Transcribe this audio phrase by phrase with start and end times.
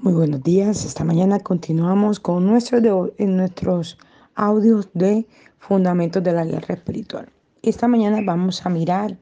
[0.00, 0.84] Muy buenos días.
[0.84, 3.98] Esta mañana continuamos con nuestros
[4.36, 5.26] audios de
[5.58, 7.28] Fundamentos de la Guerra Espiritual.
[7.62, 9.18] Esta mañana vamos a mirar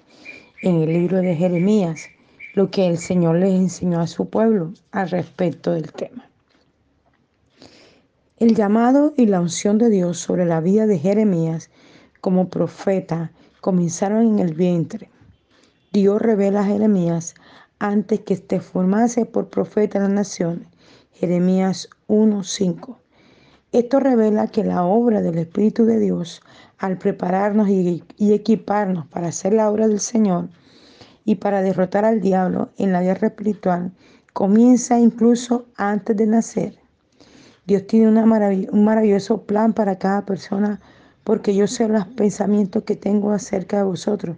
[0.60, 2.10] en el libro de Jeremías
[2.52, 6.28] lo que el Señor les enseñó a su pueblo al respecto del tema.
[8.36, 11.70] El llamado y la unción de Dios sobre la vida de Jeremías
[12.20, 13.32] como profeta
[13.62, 15.08] comenzaron en el vientre.
[15.90, 17.34] Dios revela a Jeremías
[17.78, 20.68] antes que te formase por profeta de las naciones.
[21.12, 22.98] Jeremías 1:5.
[23.72, 26.40] Esto revela que la obra del Espíritu de Dios,
[26.78, 30.48] al prepararnos y, equiparnos para hacer la obra del Señor
[31.24, 33.92] y para derrotar al diablo en la guerra espiritual,
[34.32, 36.78] comienza incluso antes de nacer.
[37.66, 40.80] Dios tiene un maravilloso plan para cada persona
[41.24, 44.36] porque yo sé los pensamientos que tengo acerca de vosotros,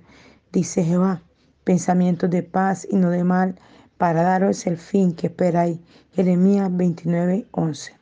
[0.50, 1.22] dice Jehová
[1.68, 3.54] pensamientos de paz y no de mal,
[3.98, 5.78] para daros el fin que esperáis.
[6.14, 7.92] Jeremías 29, 11.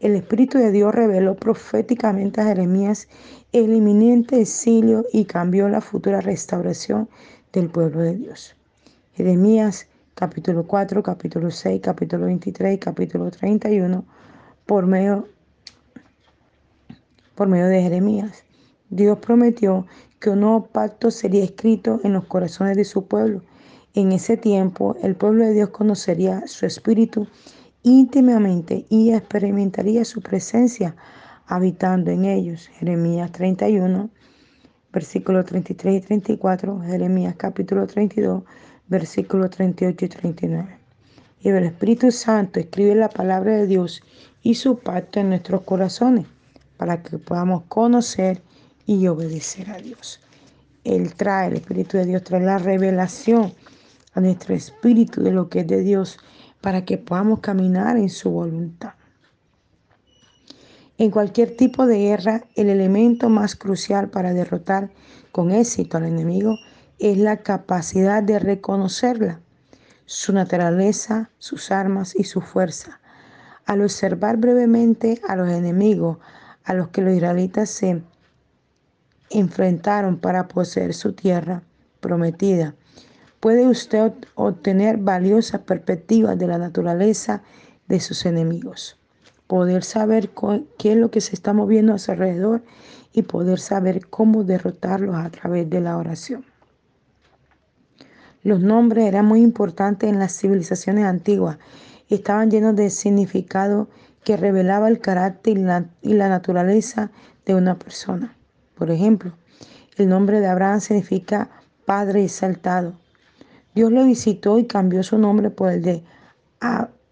[0.00, 3.08] El Espíritu de Dios reveló proféticamente a Jeremías
[3.52, 7.08] el inminente exilio y cambió la futura restauración
[7.50, 8.54] del pueblo de Dios.
[9.14, 14.04] Jeremías capítulo 4, capítulo 6, capítulo 23 capítulo 31
[14.66, 15.26] por medio,
[17.34, 18.44] por medio de Jeremías.
[18.90, 19.86] Dios prometió
[20.20, 23.42] que un nuevo pacto sería escrito en los corazones de su pueblo.
[23.94, 27.26] En ese tiempo el pueblo de Dios conocería su espíritu
[27.82, 30.96] íntimamente y experimentaría su presencia
[31.46, 32.68] habitando en ellos.
[32.78, 34.10] Jeremías 31,
[34.92, 38.42] versículos 33 y 34, Jeremías capítulo 32,
[38.88, 40.78] versículos 38 y 39.
[41.40, 44.02] Y el Espíritu Santo escribe la palabra de Dios
[44.42, 46.26] y su pacto en nuestros corazones
[46.76, 48.42] para que podamos conocer
[48.86, 50.20] y obedecer a Dios.
[50.84, 53.52] Él trae, el Espíritu de Dios trae la revelación
[54.14, 56.18] a nuestro espíritu de lo que es de Dios
[56.60, 58.94] para que podamos caminar en su voluntad.
[60.98, 64.90] En cualquier tipo de guerra, el elemento más crucial para derrotar
[65.32, 66.56] con éxito al enemigo
[66.98, 69.40] es la capacidad de reconocerla,
[70.06, 73.00] su naturaleza, sus armas y su fuerza.
[73.66, 76.18] Al observar brevemente a los enemigos
[76.64, 78.02] a los que los israelitas se
[79.30, 81.62] enfrentaron para poseer su tierra
[82.00, 82.74] prometida.
[83.40, 87.42] Puede usted obtener valiosas perspectivas de la naturaleza
[87.88, 88.98] de sus enemigos,
[89.46, 90.30] poder saber
[90.78, 92.62] qué es lo que se está moviendo a su alrededor
[93.12, 96.44] y poder saber cómo derrotarlos a través de la oración.
[98.42, 101.58] Los nombres eran muy importantes en las civilizaciones antiguas
[102.08, 103.88] estaban llenos de significado
[104.24, 107.10] que revelaba el carácter y la, y la naturaleza
[107.44, 108.35] de una persona.
[108.76, 109.32] Por ejemplo,
[109.96, 111.48] el nombre de Abraham significa
[111.86, 112.94] Padre exaltado.
[113.74, 116.04] Dios lo visitó y cambió su nombre por el de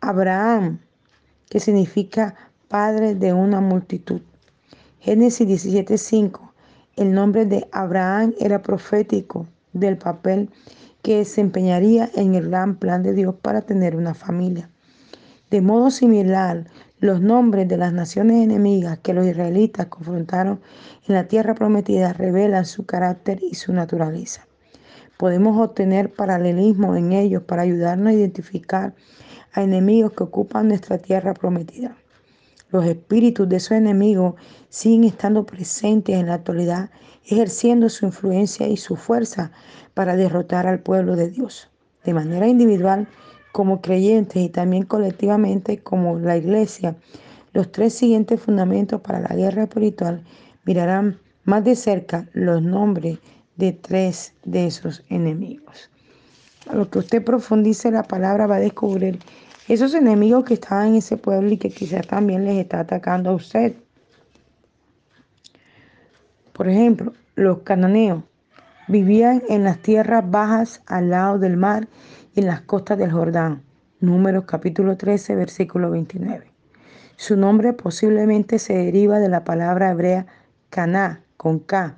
[0.01, 0.81] Abraham,
[1.49, 2.35] que significa
[2.69, 4.21] Padre de una multitud.
[5.01, 6.53] Génesis 17:5.
[6.97, 10.51] El nombre de Abraham era profético del papel
[11.01, 14.69] que desempeñaría en el gran plan de Dios para tener una familia.
[15.51, 16.67] De modo similar,
[17.05, 20.63] los nombres de las naciones enemigas que los israelitas confrontaron
[21.07, 24.47] en la tierra prometida revelan su carácter y su naturaleza.
[25.19, 28.95] Podemos obtener paralelismo en ellos para ayudarnos a identificar
[29.53, 31.95] a enemigos que ocupan nuestra tierra prometida.
[32.71, 34.37] Los espíritus de esos enemigos
[34.71, 36.89] siguen estando presentes en la actualidad,
[37.27, 39.53] ejerciendo su influencia y su fuerza
[39.93, 41.69] para derrotar al pueblo de Dios.
[42.03, 43.07] De manera individual,
[43.55, 46.97] como creyentes y también colectivamente como la iglesia,
[47.53, 50.25] los tres siguientes fundamentos para la guerra espiritual
[50.65, 53.21] mirarán más de cerca los nombres
[53.55, 55.89] de tres de esos enemigos.
[56.69, 59.21] A lo que usted profundice la palabra va a descubrir
[59.69, 63.35] esos enemigos que estaban en ese pueblo y que quizás también les está atacando a
[63.35, 63.77] usted.
[66.53, 68.25] Por ejemplo, los cananeos
[68.89, 71.87] vivían en las tierras bajas al lado del mar
[72.37, 73.63] en las costas del Jordán.
[74.01, 76.51] Números capítulo 13, versículo 29.
[77.17, 80.27] Su nombre posiblemente se deriva de la palabra hebrea
[80.69, 81.97] Caná, con K,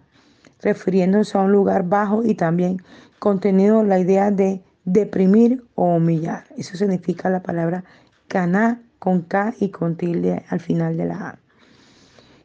[0.61, 2.83] refiriéndose a un lugar bajo y también
[3.19, 6.45] contenido la idea de deprimir o humillar.
[6.57, 7.85] Eso significa la palabra
[8.29, 11.39] Caná con K y con tilde al final de la A.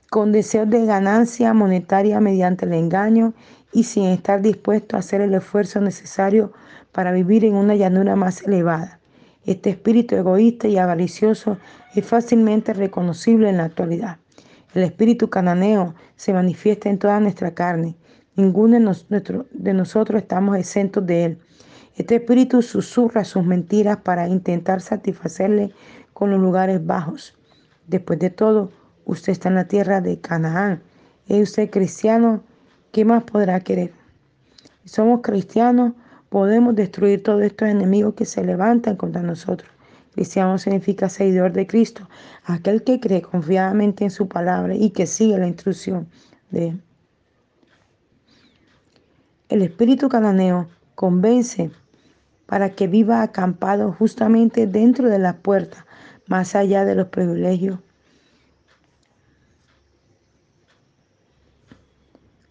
[0.09, 3.33] Con deseos de ganancia monetaria mediante el engaño
[3.73, 6.53] y sin estar dispuesto a hacer el esfuerzo necesario
[6.91, 8.99] para vivir en una llanura más elevada.
[9.45, 11.57] Este espíritu egoísta y avaricioso
[11.95, 14.17] es fácilmente reconocible en la actualidad.
[14.73, 17.95] El espíritu cananeo se manifiesta en toda nuestra carne.
[18.35, 21.39] Ninguno de, nosotros estamos exentos de él.
[21.95, 25.73] Este espíritu susurra sus mentiras para intentar satisfacerle
[26.13, 27.35] con los lugares bajos.
[27.87, 28.71] Después de todo,
[29.05, 30.81] usted está en la tierra de Canaán.
[31.27, 32.43] ¿Es usted cristiano?
[32.91, 33.91] ¿Qué más podrá querer?
[34.85, 35.93] Somos cristianos,
[36.31, 39.69] podemos destruir todos estos enemigos que se levantan contra nosotros.
[40.13, 42.07] Cristiano significa seguidor de Cristo,
[42.45, 46.07] aquel que cree confiadamente en su palabra y que sigue la instrucción
[46.49, 46.81] de él.
[49.49, 51.69] El espíritu cananeo convence
[52.45, 55.85] para que viva acampado justamente dentro de la puerta,
[56.27, 57.77] más allá de los privilegios.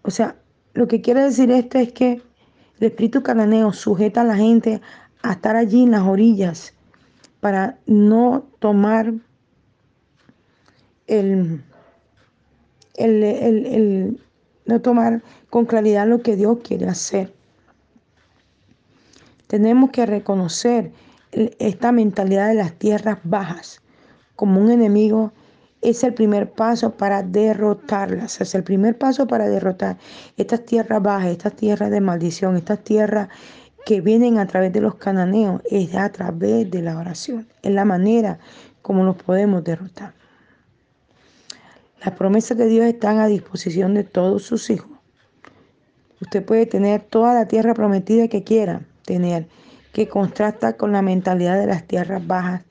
[0.02, 0.36] O sea,
[0.74, 2.22] lo que quiere decir esto es que
[2.80, 4.80] el espíritu cananeo sujeta a la gente
[5.22, 6.72] a estar allí en las orillas
[7.40, 9.12] para no tomar
[11.06, 11.62] el,
[12.94, 14.20] el,
[14.64, 17.34] no tomar con claridad lo que Dios quiere hacer.
[19.46, 20.92] Tenemos que reconocer
[21.32, 23.82] esta mentalidad de las tierras bajas
[24.36, 25.32] como un enemigo
[25.82, 28.40] es el primer paso para derrotarlas.
[28.40, 29.96] Es el primer paso para derrotar
[30.36, 33.28] estas tierras bajas, estas tierras de maldición, estas tierras
[33.86, 35.62] que vienen a través de los cananeos.
[35.70, 37.48] Es a través de la oración.
[37.62, 38.38] Es la manera
[38.82, 40.12] como los podemos derrotar.
[42.04, 44.90] Las promesas de Dios están a disposición de todos sus hijos.
[46.20, 49.48] Usted puede tener toda la tierra prometida que quiera tener,
[49.92, 52.62] que contrasta con la mentalidad de las tierras bajas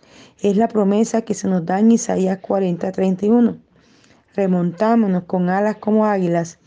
[0.41, 3.57] es la promesa que se nos da en Isaías 40, 31.
[4.35, 6.59] Remontámonos con alas como águilas.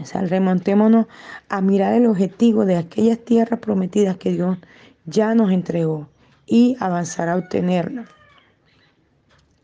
[0.00, 1.06] O sea, remontémonos
[1.48, 4.58] a mirar el objetivo de aquellas tierras prometidas que Dios
[5.04, 6.08] ya nos entregó
[6.46, 8.08] y avanzar a obtenerlas.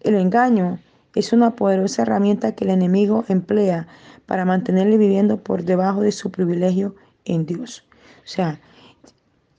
[0.01, 0.79] El engaño
[1.15, 3.89] es una poderosa herramienta que el enemigo emplea
[4.27, 6.95] para mantenerle viviendo por debajo de su privilegio
[7.25, 7.85] en Dios.
[8.19, 8.61] O sea,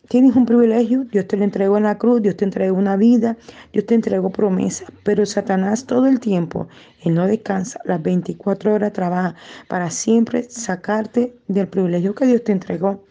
[0.09, 3.37] Tienes un privilegio, Dios te lo entregó en la cruz, Dios te entregó una vida,
[3.71, 4.85] Dios te entregó promesa.
[5.03, 6.67] Pero Satanás todo el tiempo,
[7.03, 9.35] él no descansa, las 24 horas trabaja
[9.67, 13.03] para siempre sacarte del privilegio que Dios te entregó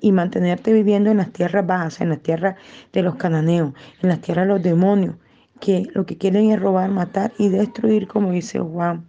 [0.00, 2.56] y mantenerte viviendo en las tierras bajas, en las tierras
[2.92, 3.72] de los cananeos,
[4.02, 5.14] en las tierras de los demonios,
[5.60, 9.08] que lo que quieren es robar, matar y destruir, como dice Juan.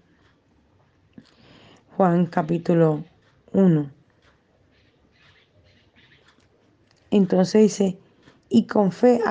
[1.98, 3.04] Juan capítulo
[3.52, 3.95] 1.
[7.16, 7.98] Entonces dice,
[8.50, 9.22] y con fe,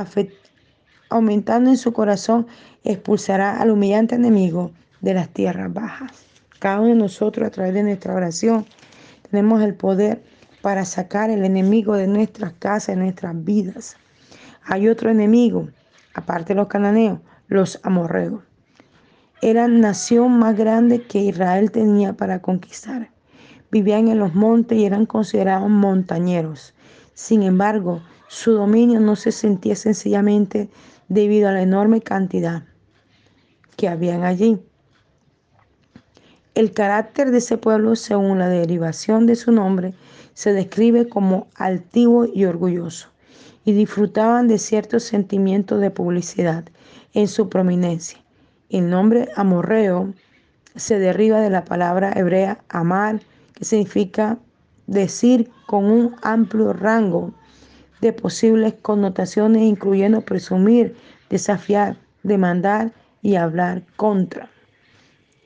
[1.11, 2.47] aumentando en su corazón,
[2.83, 4.71] expulsará al humillante enemigo
[5.03, 6.25] de las tierras bajas.
[6.61, 8.65] Cada uno de nosotros a través de nuestra oración
[9.31, 10.23] tenemos el poder
[10.63, 13.99] para sacar el enemigo de nuestras casas, de nuestras vidas.
[14.65, 15.69] Hay otro enemigo,
[16.15, 18.43] aparte de los cananeos, los amorreos.
[19.43, 23.11] Era la nación más grande que Israel tenía para conquistar.
[23.71, 26.75] Vivían en los montes y eran considerados montañeros.
[27.14, 30.69] Sin embargo, su dominio no se sentía sencillamente
[31.08, 32.64] debido a la enorme cantidad
[33.76, 34.61] que habían allí.
[36.55, 39.94] El carácter de ese pueblo, según la derivación de su nombre,
[40.34, 43.08] se describe como altivo y orgulloso,
[43.64, 46.64] y disfrutaban de ciertos sentimientos de publicidad
[47.12, 48.19] en su prominencia.
[48.70, 50.12] El nombre amorreo
[50.76, 53.20] se deriva de la palabra hebrea amar,
[53.55, 54.38] que significa
[54.87, 57.33] decir con un amplio rango
[58.01, 60.95] de posibles connotaciones, incluyendo presumir,
[61.31, 64.50] desafiar, demandar y hablar contra.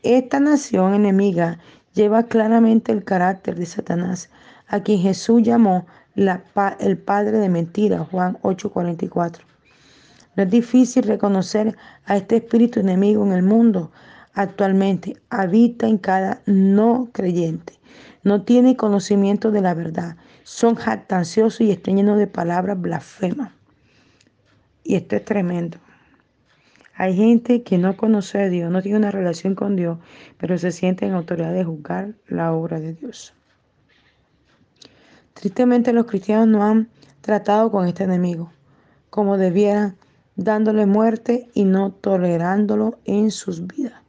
[0.02, 1.58] Esta nación enemiga
[1.94, 4.30] lleva claramente el carácter de Satanás,
[4.66, 9.44] a quien Jesús llamó el padre de mentira, Juan 8:44.
[10.36, 11.76] No es difícil reconocer
[12.06, 13.90] a este espíritu enemigo en el mundo.
[14.34, 17.78] Actualmente habita en cada no creyente
[18.28, 23.52] no tiene conocimiento de la verdad, son jactanciosos y están llenos de palabras blasfemas.
[24.84, 25.78] Y esto es tremendo.
[26.94, 29.98] Hay gente que no conoce a Dios, no tiene una relación con Dios,
[30.36, 33.34] pero se siente en autoridad de juzgar la obra de Dios.
[35.34, 36.88] Tristemente los cristianos no han
[37.20, 38.52] tratado con este enemigo
[39.10, 39.96] como debieran,
[40.36, 44.00] dándole muerte y no tolerándolo en sus vidas.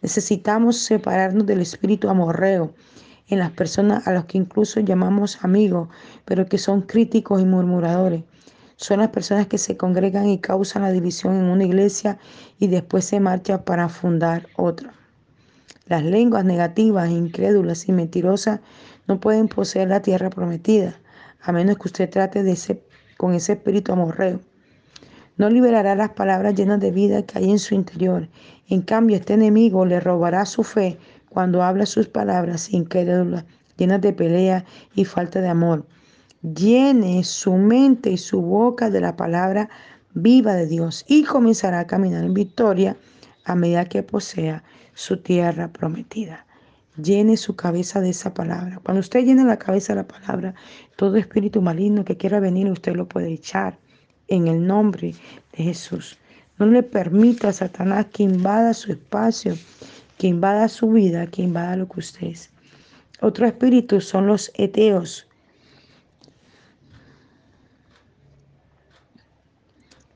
[0.00, 2.74] Necesitamos separarnos del espíritu amorreo
[3.32, 5.88] en las personas a los que incluso llamamos amigos,
[6.26, 8.24] pero que son críticos y murmuradores.
[8.76, 12.18] Son las personas que se congregan y causan la división en una iglesia
[12.58, 14.92] y después se marchan para fundar otra.
[15.86, 18.60] Las lenguas negativas, incrédulas y mentirosas
[19.08, 21.00] no pueden poseer la tierra prometida,
[21.40, 22.82] a menos que usted trate de ese,
[23.16, 24.40] con ese espíritu amorreo.
[25.38, 28.28] No liberará las palabras llenas de vida que hay en su interior.
[28.68, 30.98] En cambio, este enemigo le robará su fe
[31.32, 33.44] cuando habla sus palabras incrédulas,
[33.78, 35.86] llenas de pelea y falta de amor.
[36.42, 39.70] llene su mente y su boca de la palabra
[40.12, 42.96] viva de Dios y comenzará a caminar en victoria
[43.44, 44.62] a medida que posea
[44.94, 46.44] su tierra prometida.
[47.02, 48.80] Llene su cabeza de esa palabra.
[48.82, 50.54] Cuando usted llene la cabeza de la palabra,
[50.96, 53.78] todo espíritu maligno que quiera venir, usted lo puede echar
[54.28, 55.14] en el nombre
[55.56, 56.18] de Jesús.
[56.58, 59.54] No le permita a Satanás que invada su espacio,
[60.22, 62.50] que invada su vida, que invada lo que usted es.
[63.20, 65.26] Otro espíritu son los eteos.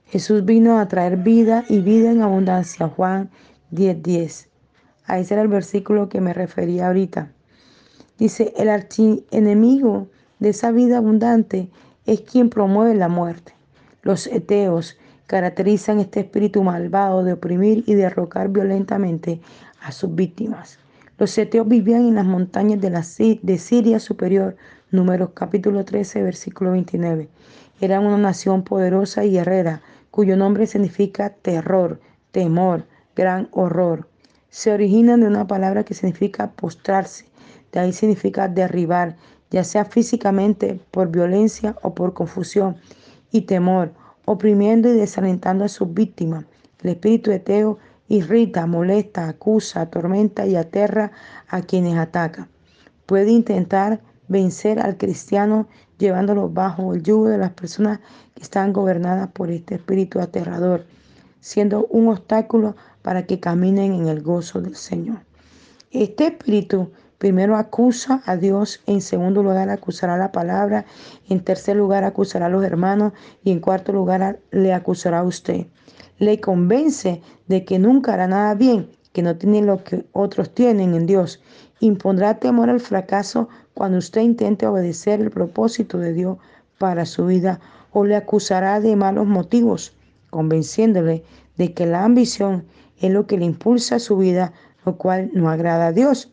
[0.06, 2.86] Jesús vino a traer vida y vida en abundancia.
[2.86, 3.30] Juan
[3.72, 4.02] 10:10.
[4.02, 4.48] 10.
[5.06, 7.32] A ese era el versículo que me refería ahorita.
[8.16, 10.06] Dice, el archienemigo
[10.38, 11.68] de esa vida abundante
[12.04, 13.54] es quien promueve la muerte.
[14.02, 14.96] Los eteos
[15.26, 19.40] caracterizan este espíritu malvado de oprimir y derrocar violentamente
[19.86, 20.80] a sus víctimas.
[21.16, 23.04] Los eteos vivían en las montañas de, la,
[23.42, 24.56] de Siria superior,
[24.90, 27.28] números capítulo 13, versículo 29.
[27.80, 32.00] Eran una nación poderosa y guerrera, cuyo nombre significa terror,
[32.32, 34.08] temor, gran horror.
[34.50, 37.26] Se originan de una palabra que significa postrarse,
[37.70, 39.16] de ahí significa derribar,
[39.50, 42.76] ya sea físicamente por violencia o por confusión
[43.30, 43.92] y temor,
[44.24, 46.44] oprimiendo y desalentando a sus víctimas.
[46.82, 47.78] El espíritu eteo
[48.08, 51.12] irrita, molesta, acusa, atormenta y aterra
[51.48, 52.48] a quienes ataca.
[53.06, 58.00] Puede intentar vencer al cristiano llevándolo bajo el yugo de las personas
[58.34, 60.84] que están gobernadas por este espíritu aterrador,
[61.40, 65.20] siendo un obstáculo para que caminen en el gozo del Señor.
[65.90, 70.84] Este espíritu primero acusa a Dios, en segundo lugar acusará la palabra,
[71.28, 75.66] en tercer lugar acusará a los hermanos y en cuarto lugar le acusará a usted.
[76.18, 80.94] Le convence de que nunca hará nada bien, que no tiene lo que otros tienen
[80.94, 81.40] en Dios.
[81.80, 86.38] Impondrá temor al fracaso cuando usted intente obedecer el propósito de Dios
[86.78, 87.60] para su vida
[87.92, 89.94] o le acusará de malos motivos,
[90.30, 91.24] convenciéndole
[91.56, 92.64] de que la ambición
[93.00, 94.52] es lo que le impulsa a su vida,
[94.84, 96.30] lo cual no agrada a Dios.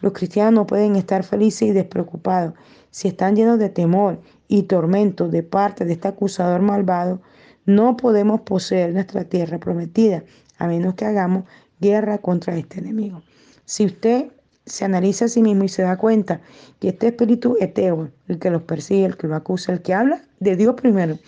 [0.00, 2.54] Los cristianos no pueden estar felices y despreocupados
[2.90, 7.20] si están llenos de temor y tormento de parte de este acusador malvado.
[7.66, 10.22] No podemos poseer nuestra tierra prometida
[10.58, 11.44] a menos que hagamos
[11.80, 13.22] guerra contra este enemigo.
[13.64, 14.30] Si usted
[14.64, 16.40] se analiza a sí mismo y se da cuenta
[16.80, 20.22] que este espíritu eteo, el que los persigue, el que lo acusa, el que habla
[20.40, 21.18] de Dios primero,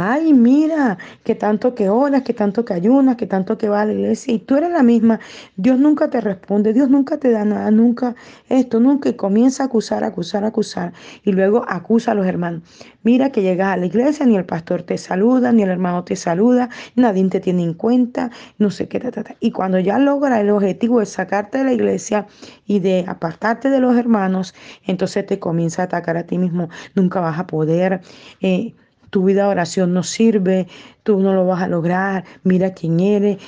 [0.00, 3.84] ay, mira, que tanto que oras, que tanto que ayunas, que tanto que va a
[3.86, 5.20] la iglesia, y tú eres la misma,
[5.56, 8.14] Dios nunca te responde, Dios nunca te da nada, nunca
[8.48, 10.92] esto, nunca, y comienza a acusar, acusar, acusar,
[11.22, 12.62] y luego acusa a los hermanos.
[13.02, 16.16] Mira que llegas a la iglesia, ni el pastor te saluda, ni el hermano te
[16.16, 20.50] saluda, nadie te tiene en cuenta, no sé qué, ta, y cuando ya logra el
[20.50, 22.26] objetivo de sacarte de la iglesia
[22.66, 24.54] y de apartarte de los hermanos,
[24.86, 28.00] entonces te comienza a atacar a ti mismo, nunca vas a poder.
[28.40, 28.74] Eh,
[29.10, 30.68] tu vida de oración no sirve,
[31.02, 33.38] tú no lo vas a lograr, mira quién eres,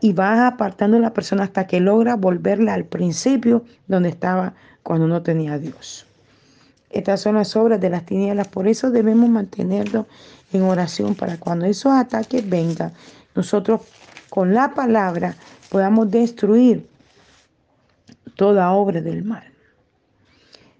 [0.00, 5.06] y vas apartando a la persona hasta que logra volverla al principio donde estaba cuando
[5.06, 6.06] no tenía a Dios.
[6.90, 10.06] Estas son las obras de las tinieblas, por eso debemos mantenerlo
[10.52, 12.92] en oración para cuando esos ataques vengan,
[13.34, 13.82] nosotros
[14.30, 15.36] con la palabra
[15.70, 16.86] podamos destruir
[18.34, 19.44] toda obra del mal.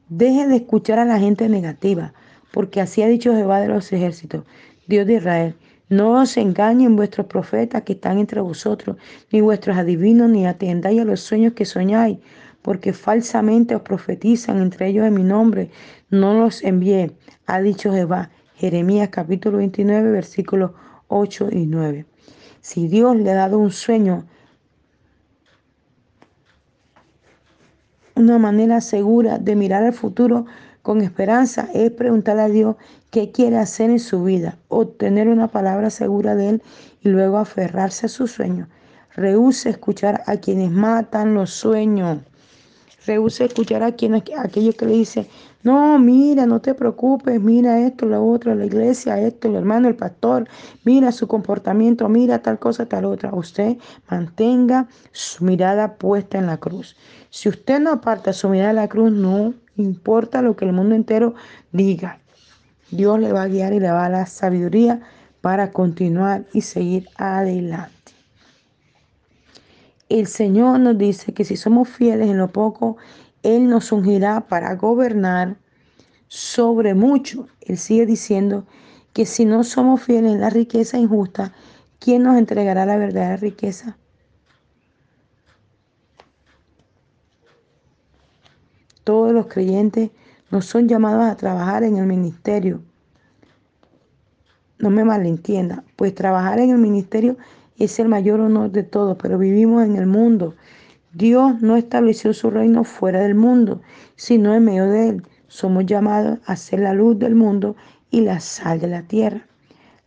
[0.08, 2.12] Deje de escuchar a la gente negativa
[2.56, 4.44] porque así ha dicho Jehová de los ejércitos,
[4.86, 5.54] Dios de Israel.
[5.90, 8.96] No os engañen vuestros profetas que están entre vosotros,
[9.30, 12.16] ni vuestros adivinos, ni atendáis a los sueños que soñáis,
[12.62, 15.68] porque falsamente os profetizan entre ellos en mi nombre.
[16.08, 17.12] No los envié,
[17.44, 18.30] ha dicho Jehová.
[18.54, 20.70] Jeremías capítulo 29, versículos
[21.08, 22.06] 8 y 9.
[22.62, 24.24] Si Dios le ha dado un sueño,
[28.14, 30.46] una manera segura de mirar al futuro,
[30.86, 32.76] con esperanza es preguntarle a Dios
[33.10, 36.62] qué quiere hacer en su vida, obtener una palabra segura de Él
[37.02, 38.68] y luego aferrarse a su sueño.
[39.16, 42.18] Rehúse escuchar a quienes matan los sueños.
[43.04, 45.26] Rehúse escuchar a quienes, aquellos que le dicen,
[45.66, 49.96] no, mira, no te preocupes, mira esto, lo otro, la iglesia, esto, el hermano, el
[49.96, 50.48] pastor,
[50.84, 53.34] mira su comportamiento, mira tal cosa, tal otra.
[53.34, 53.76] Usted
[54.08, 56.96] mantenga su mirada puesta en la cruz.
[57.30, 60.94] Si usted no aparta su mirada de la cruz, no importa lo que el mundo
[60.94, 61.34] entero
[61.72, 62.20] diga.
[62.92, 65.00] Dios le va a guiar y le va a dar sabiduría
[65.40, 68.12] para continuar y seguir adelante.
[70.08, 72.98] El Señor nos dice que si somos fieles en lo poco,
[73.42, 75.56] Él nos ungirá para gobernar
[76.28, 77.46] sobre mucho.
[77.60, 78.66] Él sigue diciendo
[79.12, 81.52] que si no somos fieles en la riqueza injusta,
[81.98, 83.96] ¿quién nos entregará la verdadera riqueza?
[89.04, 90.10] Todos los creyentes
[90.50, 92.82] no son llamados a trabajar en el ministerio.
[94.78, 97.36] No me malentienda, pues trabajar en el ministerio
[97.78, 100.54] es el mayor honor de todo, pero vivimos en el mundo.
[101.16, 103.80] Dios no estableció su reino fuera del mundo,
[104.16, 105.22] sino en medio de él.
[105.48, 107.74] Somos llamados a ser la luz del mundo
[108.10, 109.46] y la sal de la tierra.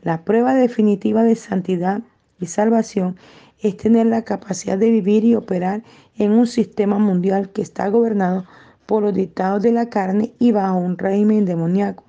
[0.04, 2.02] La prueba definitiva de santidad
[2.40, 3.16] y salvación
[3.60, 5.82] es tener la capacidad de vivir y operar
[6.16, 8.46] en un sistema mundial que está gobernado
[8.86, 12.04] por los dictados de la carne y bajo un régimen demoníaco.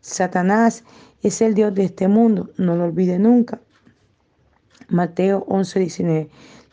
[0.00, 0.84] Satanás
[1.22, 3.60] es el Dios de este mundo, no lo olvide nunca.
[4.88, 6.30] Mateo 11:19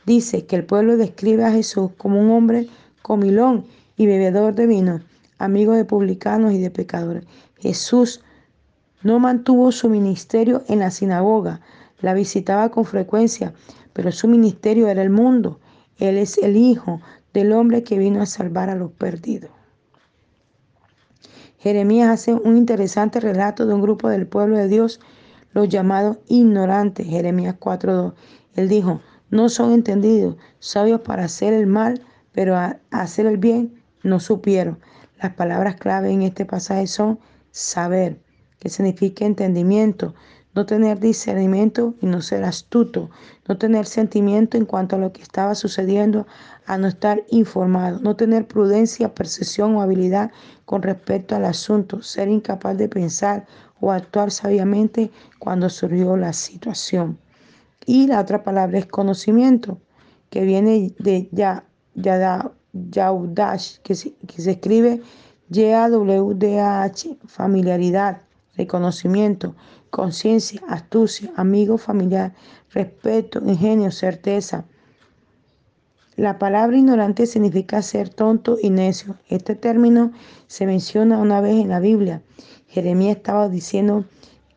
[0.07, 2.67] dice que el pueblo describe a Jesús como un hombre
[3.01, 3.65] comilón
[3.97, 5.01] y bebedor de vino,
[5.37, 7.25] amigo de publicanos y de pecadores.
[7.59, 8.23] Jesús
[9.03, 11.59] no mantuvo su ministerio en la sinagoga,
[11.99, 13.53] la visitaba con frecuencia,
[13.91, 15.59] pero su ministerio era el mundo.
[15.97, 17.01] Él es el Hijo
[17.33, 19.51] del hombre que vino a salvar a los perdidos.
[21.59, 25.01] Jeremías hace un interesante relato de un grupo del pueblo de Dios,
[25.51, 28.13] los llamados ignorantes, Jeremías 4.2.
[28.55, 33.81] Él dijo, no son entendidos, sabios para hacer el mal, pero a hacer el bien
[34.03, 34.79] no supieron.
[35.21, 37.19] Las palabras clave en este pasaje son
[37.51, 38.19] saber,
[38.59, 40.13] que significa entendimiento,
[40.53, 43.11] no tener discernimiento y no ser astuto,
[43.47, 46.25] no tener sentimiento en cuanto a lo que estaba sucediendo,
[46.65, 50.31] a no estar informado, no tener prudencia, percepción o habilidad
[50.65, 53.45] con respecto al asunto, ser incapaz de pensar
[53.79, 57.19] o actuar sabiamente cuando surgió la situación.
[57.89, 59.79] Y la otra palabra es conocimiento,
[60.29, 61.63] que viene de ya,
[61.95, 65.01] ya, Yaudash, que se, que se escribe
[65.49, 68.23] Y-A-W-D-A-H, familiaridad,
[68.57, 69.55] reconocimiento,
[69.89, 72.33] conciencia, astucia, amigo, familiar,
[72.71, 74.65] respeto, ingenio, certeza.
[76.17, 79.15] La palabra ignorante significa ser tonto y necio.
[79.29, 80.11] Este término
[80.47, 82.21] se menciona una vez en la Biblia.
[82.67, 84.03] Jeremías estaba diciendo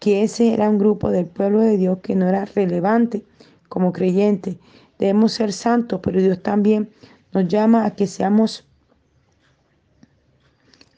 [0.01, 3.25] que ese era un grupo del pueblo de Dios que no era relevante
[3.69, 4.59] como creyente.
[4.99, 6.91] Debemos ser santos, pero Dios también
[7.33, 8.67] nos llama a que seamos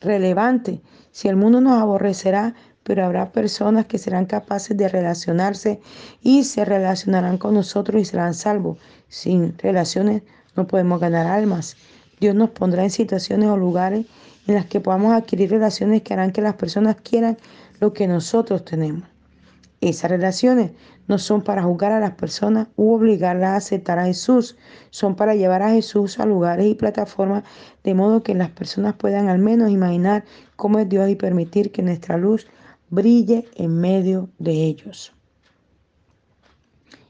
[0.00, 0.80] relevantes.
[1.10, 5.80] Si el mundo nos aborrecerá, pero habrá personas que serán capaces de relacionarse
[6.20, 8.78] y se relacionarán con nosotros y serán salvos.
[9.08, 10.22] Sin relaciones
[10.56, 11.76] no podemos ganar almas.
[12.20, 14.06] Dios nos pondrá en situaciones o lugares
[14.46, 17.36] en las que podamos adquirir relaciones que harán que las personas quieran
[17.82, 19.08] lo que nosotros tenemos.
[19.80, 20.70] Esas relaciones
[21.08, 24.56] no son para juzgar a las personas u obligarlas a aceptar a Jesús,
[24.90, 27.42] son para llevar a Jesús a lugares y plataformas
[27.82, 31.82] de modo que las personas puedan al menos imaginar cómo es Dios y permitir que
[31.82, 32.46] nuestra luz
[32.88, 35.12] brille en medio de ellos.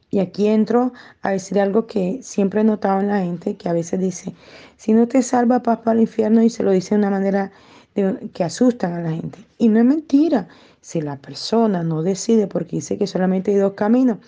[0.09, 3.75] Y aquí entro a decir algo que siempre he notado en la gente, que a
[3.75, 4.35] veces dice,
[4.79, 7.53] si no te salva, paz para infierno, y se lo dice de una manera
[7.95, 9.39] que asustan a la gente.
[9.59, 10.49] Y no es mentira.
[10.81, 14.19] Si la persona no decide, porque dice que solamente hay dos caminos,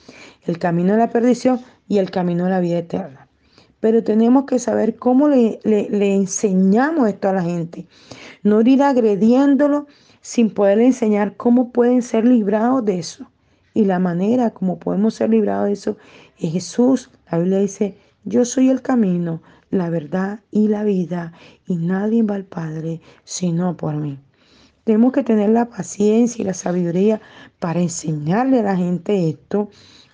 [0.43, 3.27] el camino de la perdición y el camino de la vida eterna.
[3.81, 7.87] Pero tenemos que saber cómo le, le enseñamos esto a la gente.
[8.43, 9.87] No ir agrediéndolo
[10.21, 13.31] sin poder enseñar cómo pueden ser librados de eso.
[13.75, 15.97] Y la manera como podemos ser librados de eso
[16.39, 17.11] es Jesús.
[17.31, 19.43] La Biblia dice, yo soy el camino,
[19.75, 21.33] la verdad y la vida,
[21.67, 24.19] y nadie va al Padre sino por mí.
[24.85, 27.21] Tenemos que tener la paciencia y la sabiduría
[27.59, 29.71] para enseñarle a la gente esto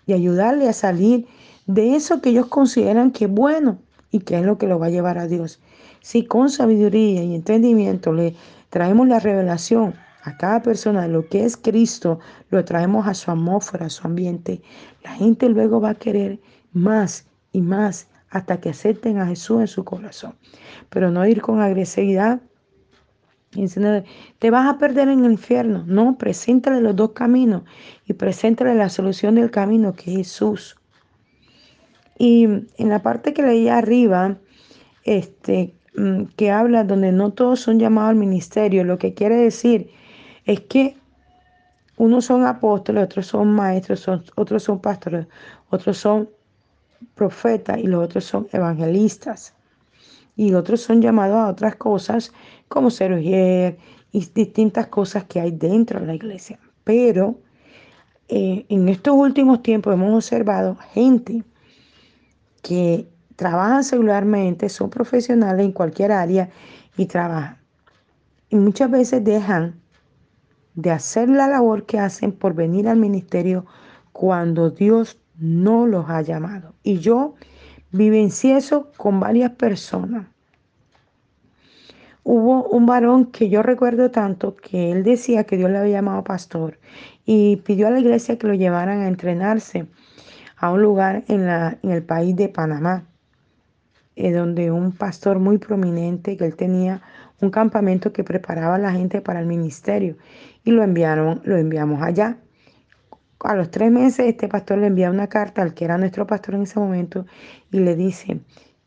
[0.07, 1.27] y ayudarle a salir
[1.66, 3.79] de eso que ellos consideran que es bueno
[4.11, 5.61] y que es lo que lo va a llevar a Dios.
[6.01, 8.35] Si con sabiduría y entendimiento le
[8.70, 12.18] traemos la revelación a cada persona de lo que es Cristo,
[12.51, 14.62] lo traemos a su atmósfera, a su ambiente,
[15.03, 16.40] la gente luego va a querer
[16.73, 20.34] más y más hasta que acepten a Jesús en su corazón.
[20.88, 22.40] Pero no ir con agresividad
[24.38, 25.84] te vas a perder en el infierno.
[25.86, 27.62] No, preséntale los dos caminos
[28.06, 30.76] y preséntale la solución del camino que es Jesús.
[32.16, 34.38] Y en la parte que leí arriba,
[35.04, 39.90] este, Mm, que habla donde no todos son llamados al ministerio, lo que quiere decir
[40.44, 40.96] es que
[41.96, 45.26] unos son apóstoles, otros son maestros, otros son pastores,
[45.68, 46.30] otros son
[47.14, 49.54] profetas y los otros son evangelistas.
[50.36, 52.32] Y otros son llamados a otras cosas
[52.68, 53.18] como ser
[54.12, 56.58] y distintas cosas que hay dentro de la iglesia.
[56.84, 57.38] Pero
[58.28, 61.44] eh, en estos últimos tiempos hemos observado gente
[62.62, 66.50] que trabajan celularmente, son profesionales en cualquier área
[66.96, 67.58] y trabajan.
[68.48, 69.80] Y muchas veces dejan
[70.74, 73.66] de hacer la labor que hacen por venir al ministerio
[74.12, 76.74] cuando Dios no los ha llamado.
[76.83, 77.35] Y yo
[77.92, 80.26] vivencié eso con varias personas.
[82.22, 86.22] hubo un varón que yo recuerdo tanto que él decía que Dios le había llamado
[86.22, 86.79] pastor
[87.24, 89.87] y pidió a la iglesia que lo llevaran a entrenarse
[90.57, 93.05] a un lugar en, la, en el país de Panamá,
[94.16, 97.03] eh, donde un pastor muy prominente, que él tenía
[97.40, 100.16] un campamento que preparaba a la gente para el ministerio
[100.64, 102.37] y lo enviaron, lo enviamos allá.
[103.42, 106.57] A los tres meses este pastor le envía una carta al que era nuestro pastor
[106.57, 107.24] en ese momento
[107.72, 108.40] y le dice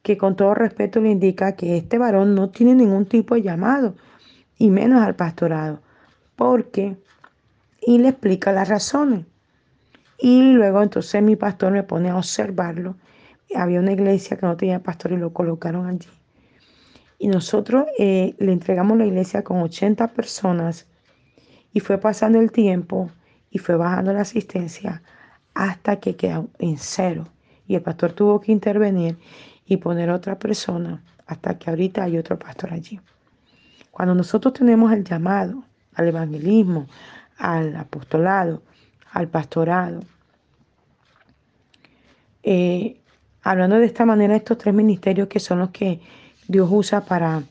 [0.04, 3.96] que con todo respeto le indica que este varón no tiene ningún tipo de llamado
[4.60, 5.82] y menos al pastorado,
[6.36, 6.98] porque
[7.82, 9.26] y le explica las razones.
[10.20, 12.96] Y luego entonces mi pastor me pone a observarlo.
[13.56, 16.08] Había una iglesia que no tenía pastor y lo colocaron allí.
[17.18, 20.88] Y nosotros eh, le entregamos la iglesia con 80 personas
[21.74, 23.10] y fue pasando el tiempo
[23.54, 25.04] y fue bajando la asistencia
[25.54, 27.28] hasta que quedó en cero.
[27.68, 29.18] Y el pastor tuvo que intervenir
[29.66, 33.00] y poner otra persona hasta que ahorita hay otro pastor allí.
[33.92, 35.64] Cuando nosotros tenemos el llamado
[35.94, 36.88] al evangelismo,
[37.38, 38.64] al apostolado,
[39.12, 40.02] al pastorado.
[42.42, 43.00] Eh,
[43.44, 46.02] hablando de esta manera, estos tres ministerios que son los que
[46.48, 47.44] Dios usa para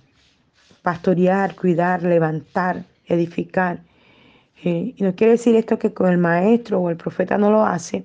[0.82, 3.80] pastorear, cuidar, levantar, edificar.
[4.64, 7.64] Eh, y no quiere decir esto que con el maestro o el profeta no lo
[7.64, 8.04] hace,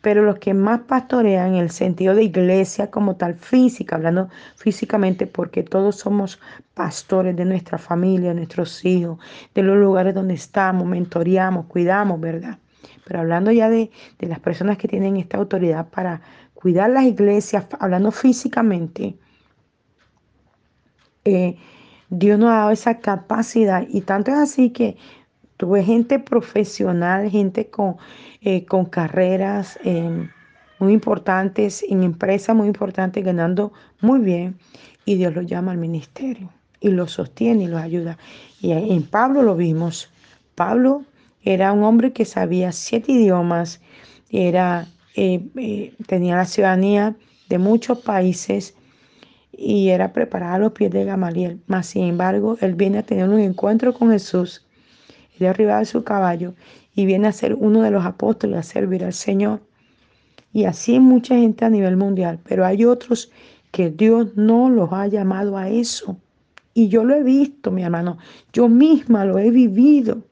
[0.00, 5.26] pero los que más pastorean en el sentido de iglesia como tal física, hablando físicamente,
[5.26, 6.38] porque todos somos
[6.74, 9.18] pastores de nuestra familia, de nuestros hijos,
[9.54, 12.58] de los lugares donde estamos, mentoreamos, cuidamos, ¿verdad?
[13.04, 13.90] Pero hablando ya de,
[14.20, 16.20] las personas que tienen esta autoridad para
[16.54, 19.16] cuidar las iglesias, hablando físicamente,
[21.24, 21.56] eh,
[22.10, 24.96] Dios nos ha dado esa capacidad y tanto es así que
[25.56, 27.96] tuve gente profesional, gente con
[28.48, 30.30] eh, con carreras em,
[30.78, 34.56] muy importantes, en empresas muy importantes, ganando muy bien,
[35.04, 38.18] y Dios los llama al ministerio y los sostiene y los ayuda.
[38.60, 40.10] Y en Pablo lo vimos.
[40.54, 41.04] Pablo
[41.42, 43.80] era un hombre que sabía siete idiomas,
[44.30, 47.16] era, eh, eh, tenía la ciudadanía
[47.48, 48.76] de muchos países
[49.50, 51.60] y era preparado a los pies de Gamaliel.
[51.66, 54.65] Mas, sin embargo, él viene a tener un encuentro con Jesús
[55.38, 56.54] y arriba de su caballo
[56.94, 59.60] y viene a ser uno de los apóstoles a servir al Señor.
[60.52, 63.30] Y así mucha gente a nivel mundial, pero hay otros
[63.70, 66.18] que Dios no los ha llamado a eso.
[66.72, 68.18] Y yo lo he visto, mi hermano,
[68.52, 70.22] yo misma lo he vivido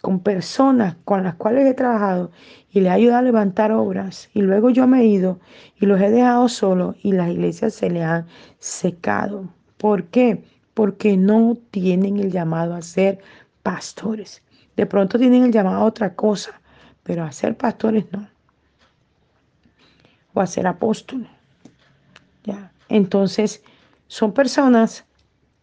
[0.00, 2.30] con personas con las cuales he trabajado
[2.70, 4.30] y le he ayudado a levantar obras.
[4.32, 5.40] Y luego yo me he ido
[5.80, 8.26] y los he dejado solos y las iglesias se le han
[8.58, 9.48] secado.
[9.76, 10.44] ¿Por qué?
[10.74, 13.18] Porque no tienen el llamado a ser
[13.66, 14.42] pastores.
[14.76, 16.52] De pronto tienen el llamado a otra cosa,
[17.02, 18.28] pero a ser pastores no.
[20.34, 21.28] O a ser apóstoles.
[22.44, 22.70] ¿Ya?
[22.88, 23.64] Entonces,
[24.06, 25.04] son personas,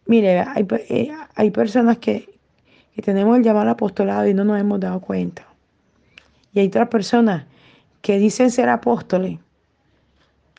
[0.04, 2.28] mire, hay, eh, hay personas que,
[2.94, 5.46] que tenemos el llamado al apostolado y no nos hemos dado cuenta.
[6.52, 7.46] Y hay otras personas
[8.02, 9.38] que dicen ser apóstoles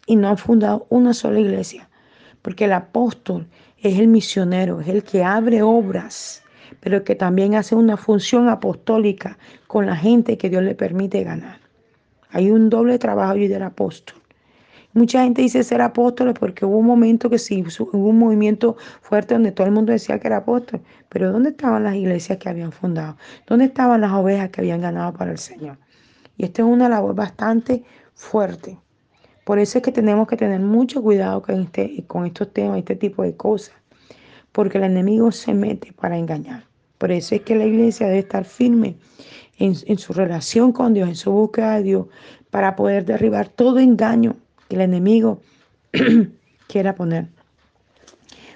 [0.08, 1.88] y no han fundado una sola iglesia.
[2.42, 3.46] Porque el apóstol
[3.78, 6.42] es el misionero, es el que abre obras
[6.80, 11.60] pero que también hace una función apostólica con la gente que Dios le permite ganar.
[12.30, 14.22] Hay un doble trabajo y del apóstol.
[14.94, 19.34] Mucha gente dice ser apóstol porque hubo un momento que sí, hubo un movimiento fuerte
[19.34, 22.72] donde todo el mundo decía que era apóstol, pero ¿dónde estaban las iglesias que habían
[22.72, 23.18] fundado?
[23.46, 25.78] ¿Dónde estaban las ovejas que habían ganado para el Señor?
[26.38, 28.80] Y esta es una labor bastante fuerte.
[29.44, 32.96] Por eso es que tenemos que tener mucho cuidado con, este, con estos temas, este
[32.96, 33.76] tipo de cosas
[34.56, 36.64] porque el enemigo se mete para engañar.
[36.98, 38.96] Por eso es que la iglesia debe estar firme
[39.58, 42.08] en, su relación con Dios, en su búsqueda de Dios,
[42.52, 44.38] para poder derribar todo engaño
[44.70, 45.42] que el enemigo
[46.70, 47.28] quiera poner.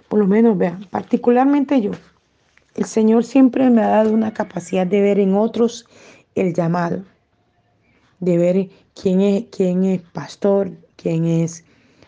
[0.07, 1.91] Por lo menos, vean, particularmente yo,
[2.75, 5.85] el Señor siempre me ha dado una capacidad de ver en otros
[6.33, 7.03] el llamado,
[8.21, 11.65] de ver quién es, quién es pastor, quién es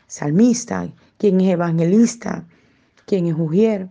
[0.08, 2.46] salmista, quién es evangelista,
[3.12, 3.90] quien es Ujier.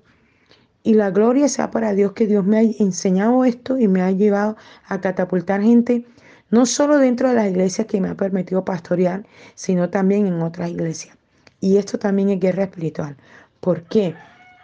[0.82, 4.10] Y la gloria sea para Dios que Dios me ha enseñado esto y me ha
[4.10, 4.56] llevado
[4.86, 6.06] a catapultar gente,
[6.48, 10.70] no solo dentro de las iglesias que me ha permitido pastorear, sino también en otras
[10.70, 11.18] iglesias.
[11.60, 13.14] Y esto también es guerra espiritual.
[13.60, 14.14] ¿Por qué?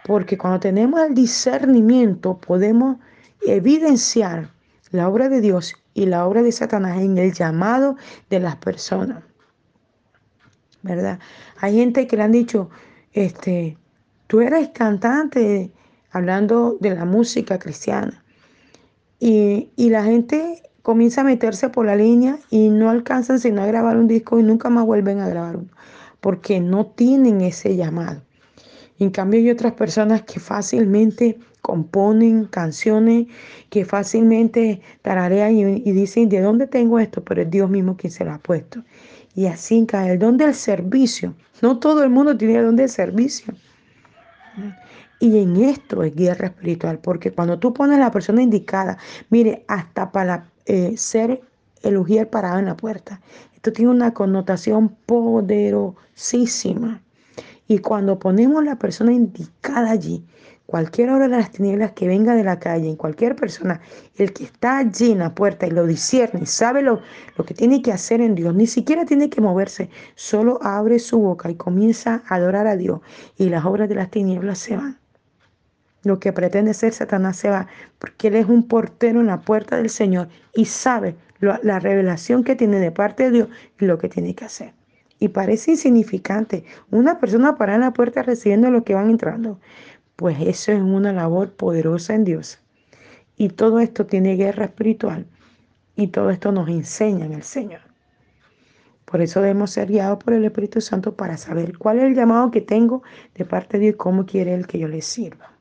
[0.06, 2.96] Porque cuando tenemos el discernimiento podemos
[3.46, 4.48] evidenciar
[4.90, 7.96] la obra de Dios y la obra de Satanás en el llamado
[8.30, 9.22] de las personas.
[10.80, 11.18] ¿Verdad?
[11.60, 12.70] Hay gente que le han dicho,
[13.12, 13.76] este,
[14.26, 15.70] Tú eres cantante
[16.10, 18.24] hablando de la música cristiana.
[19.20, 23.96] Y, la gente comienza a meterse por la línea y no alcanzan sino a grabar
[23.96, 25.68] un disco y nunca más vuelven a grabar uno,
[26.20, 28.22] porque no tienen ese llamado.
[28.98, 33.26] En cambio hay otras personas que fácilmente componen canciones,
[33.70, 37.22] que fácilmente tararean y, y dicen, ¿de dónde tengo esto?
[37.24, 38.82] Pero es Dios mismo quien se lo ha puesto.
[39.34, 41.34] Y así cae el don del servicio.
[41.62, 43.54] No todo el mundo tiene el don del servicio.
[45.18, 48.98] Y en esto es guerra espiritual, porque cuando tú pones la persona indicada,
[49.30, 51.40] mire, hasta para eh, ser
[51.82, 53.20] el ujier parado en la puerta,
[53.54, 57.00] esto tiene una connotación poderosísima.
[57.68, 60.24] Y cuando ponemos la persona indicada allí,
[60.66, 63.80] cualquier hora de las tinieblas que venga de la calle, en cualquier persona,
[64.16, 67.00] el que está allí en la puerta y lo discierne sabe lo,
[67.36, 71.18] lo que tiene que hacer en Dios, ni siquiera tiene que moverse, solo abre su
[71.18, 73.00] boca y comienza a adorar a Dios
[73.38, 74.98] y las obras de las tinieblas se van.
[76.02, 77.66] Lo que pretende ser Satanás se va,
[77.98, 82.54] porque él es un portero en la puerta del Señor y sabe la revelación que
[82.54, 83.48] tiene de parte de Dios
[83.80, 84.72] y lo que tiene que hacer.
[85.18, 89.58] Y parece insignificante una persona para en la puerta recibiendo lo que van entrando.
[90.16, 92.58] Pues eso es una labor poderosa en Dios.
[93.36, 95.26] Y todo esto tiene guerra espiritual.
[95.94, 97.80] Y todo esto nos enseña en el Señor.
[99.04, 102.50] Por eso debemos ser guiados por el Espíritu Santo para saber cuál es el llamado
[102.50, 103.02] que tengo
[103.34, 105.52] de parte de Dios y cómo quiere Él que yo le sirva.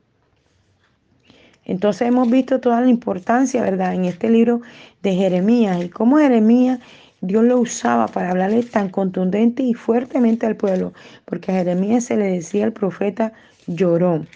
[1.64, 4.62] Entonces hemos visto toda la importancia, ¿verdad?, en este libro
[5.02, 6.80] de Jeremías y cómo Jeremías
[7.20, 10.92] Dios lo usaba para hablarle tan contundente y fuertemente al pueblo,
[11.24, 13.32] porque a Jeremías se le decía el profeta
[13.66, 14.28] llorón,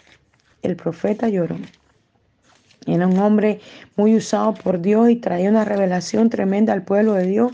[0.62, 1.66] el profeta llorón.
[2.86, 3.60] Era un hombre
[3.96, 7.52] muy usado por Dios y traía una revelación tremenda al pueblo de Dios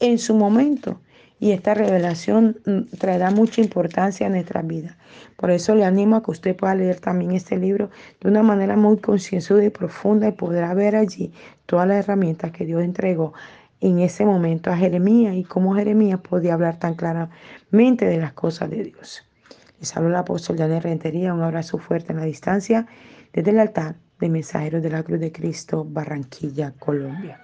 [0.00, 1.00] en su momento
[1.40, 4.96] y esta revelación mm, traerá mucha importancia a nuestras vidas.
[5.36, 7.90] Por eso le animo a que usted pueda leer también este libro
[8.20, 11.32] de una manera muy concienzuda y profunda y podrá ver allí
[11.66, 13.34] todas las herramientas que Dios entregó
[13.80, 18.70] en ese momento a Jeremías y cómo Jeremías podía hablar tan claramente de las cosas
[18.70, 19.27] de Dios.
[19.80, 22.86] Les hablo el apóstol Daniel Rentería, un abrazo fuerte en la distancia
[23.32, 27.40] desde el altar de Mensajeros de la Cruz de Cristo, Barranquilla, Colombia.